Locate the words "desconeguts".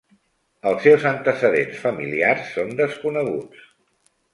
2.85-3.73